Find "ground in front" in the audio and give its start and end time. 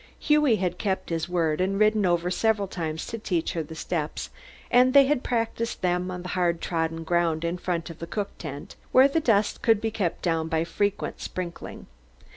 7.03-7.91